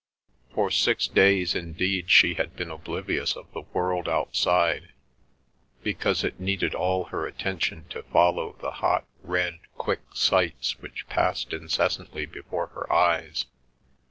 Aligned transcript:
For 0.55 0.71
six 0.71 1.05
days 1.07 1.53
indeed 1.53 2.09
she 2.09 2.33
had 2.33 2.55
been 2.55 2.71
oblivious 2.71 3.35
of 3.35 3.53
the 3.53 3.61
world 3.61 4.09
outside, 4.09 4.93
because 5.83 6.23
it 6.23 6.39
needed 6.39 6.73
all 6.73 7.03
her 7.03 7.27
attention 7.27 7.85
to 7.89 8.01
follow 8.01 8.53
the 8.59 8.71
hot, 8.71 9.05
red, 9.21 9.59
quick 9.77 9.99
sights 10.15 10.79
which 10.79 11.07
passed 11.07 11.53
incessantly 11.53 12.25
before 12.25 12.65
her 12.69 12.91
eyes. 12.91 13.45